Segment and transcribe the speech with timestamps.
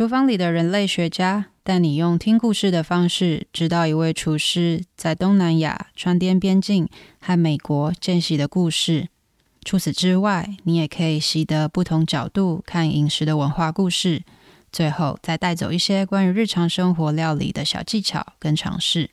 [0.00, 6.88] 厨房里的人类学家带你用听故事的方式，知道一位厨师在东南亚川滇边境
[7.20, 9.08] 和美国见习的故事。
[9.62, 14.22] 除此之外，你也可以习得不同角度看饮食的文化故事。
[14.72, 19.10] 最后，再带走一些关于日常生活料理的小技巧跟尝试。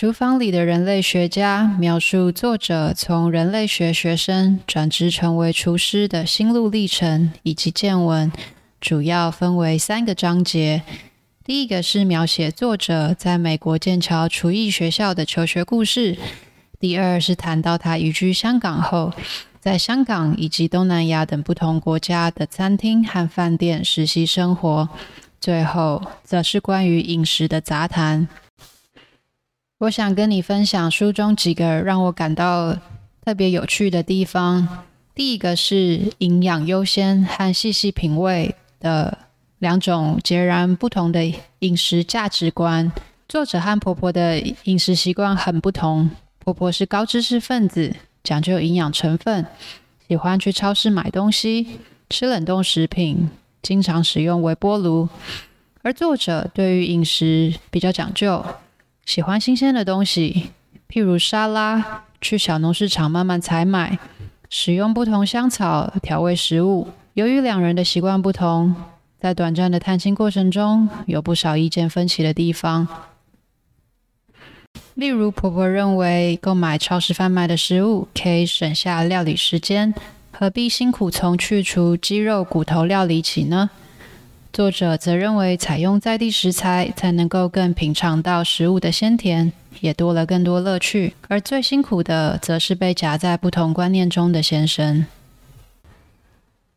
[0.00, 8.32] 厨房里的人类学家描述作者从人类学学生转职成为厨师的心路历程以及见闻，
[8.80, 10.80] 主要分为三个章节。
[11.44, 16.16] 第一个是描写作者在美国剑桥厨艺学校的求学故事；
[16.78, 19.12] 第二是谈到他移居香港后，
[19.60, 24.88] 在香港以及东南亚等不同国家的餐厅和饭店实习生活；
[25.38, 28.26] 最后则是关于饮食的杂谈。
[29.80, 32.76] 我想跟你分享书中几个让我感到
[33.24, 34.84] 特别有趣的地方。
[35.14, 39.16] 第一个是营养优先和细细品味的
[39.58, 42.92] 两种截然不同的饮食价值观。
[43.26, 46.10] 作者和婆婆的饮食习惯很不同。
[46.40, 49.46] 婆婆是高知识分子，讲究营养成分，
[50.06, 51.78] 喜欢去超市买东西，
[52.10, 53.30] 吃冷冻食品，
[53.62, 55.08] 经常使用微波炉。
[55.80, 58.44] 而作者对于饮食比较讲究。
[59.04, 60.50] 喜欢新鲜的东西，
[60.88, 63.98] 譬如沙拉，去小农市场慢慢采买，
[64.48, 66.88] 使用不同香草调味食物。
[67.14, 68.74] 由于两人的习惯不同，
[69.20, 72.86] 在短暂的探亲过程中，有不少意见分歧的地方。
[74.94, 79.92] 例如，婆婆认为购买超市贩卖的食物可以省下料理时间，
[80.30, 83.70] 何必辛苦从去除鸡肉骨头料理起呢？
[84.52, 91.14] 作者则认为，采用在地食材才能够更品尝到食物的鲜甜，也多了更多乐趣。
[91.28, 95.06] 而最辛苦的，则是被夹在不同观念中的先生。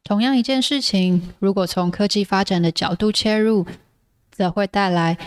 [0.03, 3.65] 同样一件事情，如果从科技发展的角度切入，
[4.31, 5.17] 则会带来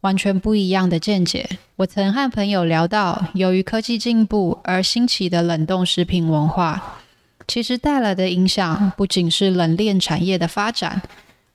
[0.00, 1.46] 完全不一样的见解。
[1.76, 7.00] 我曾和朋友聊到，由于科技进步而兴起的冷冻食品文化，
[7.46, 11.02] 其实带来的影响不仅是冷链产业的发展。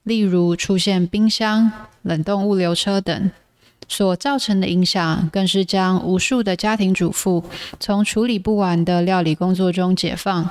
[0.07, 1.69] 例如出现冰箱、
[2.03, 3.29] 冷冻物流车等，
[3.89, 7.43] 所造成的影响，更是将无数的家庭主妇
[7.77, 10.49] 从处理不完的料理工作中解放，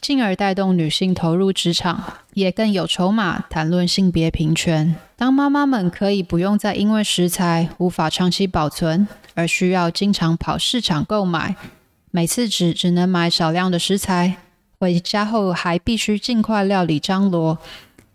[0.00, 2.02] 进而带动女性投入职场，
[2.34, 4.96] 也更有筹码谈论性别平权。
[5.14, 11.54] 当妈妈们可以不用再因为食材无法长期保存而需要经常跑市场购买，
[12.10, 14.38] 每次只只能买少量的食材，
[14.80, 17.58] 回家后还必须尽快料理张罗。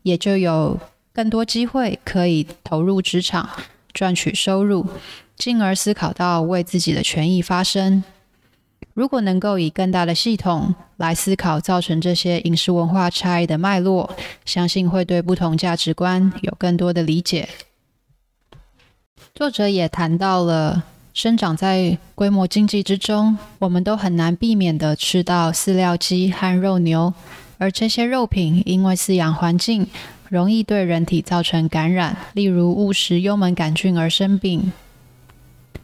[0.03, 0.79] 也就有
[1.11, 3.49] 更多机会可以投入职场，
[3.93, 4.85] 赚取收入，
[5.35, 8.03] 进而思考到为自己的权益发声。
[8.93, 14.15] 如果能够以更大的系统来思考造成这些饮食文化差异的脉络，
[14.45, 17.49] 相信会对不同价值观有更多的理解。
[19.33, 27.13] 作者也谈到了生长在规模经济之中，我们都很难避免的吃到饲料鸡和肉牛。
[27.57, 29.87] 而这些肉品因为饲养环境
[30.29, 34.71] 容易对人体造成感染，例如误食幽门杆菌而生病。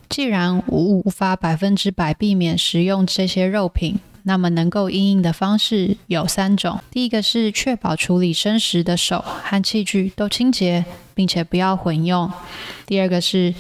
[0.10, 12.28] 既然无法百分之百避免食用这些肉品，那么能够应应的方式有三种：第一个是确保处理生食的手和器具都清洁，并且不要混用；
[12.88, 13.54] 第二个是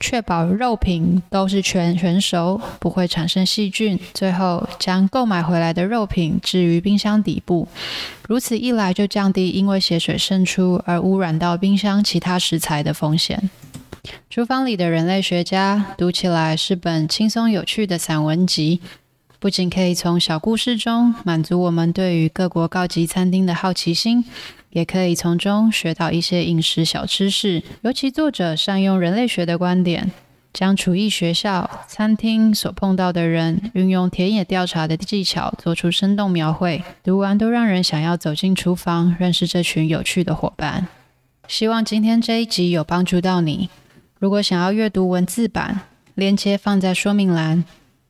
[0.00, 3.98] 确保肉品都是全全熟，不会产生细菌。
[4.14, 7.68] 最后，将购买回来的肉品置于冰箱底部，
[8.26, 13.50] 如此一来就降低因为血水渗出而污染到冰箱其他食材的风险。
[14.30, 18.80] 厨房里的人类学家读起来是本轻松有趣的散文集，
[19.38, 24.24] 不仅可以从小故事中满足我们对于各国高级餐厅的好奇心。
[24.70, 30.10] 也可以从中学到一些饮食小知识，尤其作者善用人类学的观点，
[30.52, 40.88] 将厨艺学校、餐厅所碰到的人，运用田野调查的技巧做出生动描绘，读完都让人想要走进厨房，认识这群有趣的伙伴。
[41.48, 43.68] 希望今天这一集有帮助到你。
[44.18, 45.80] 如果想要阅读文字版，
[46.14, 47.64] 链接放在说明栏，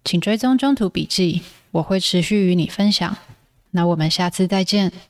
[0.05, 3.17] 请追踪中途笔记，我会持续与你分享。
[3.70, 4.93] 那我们下次再见。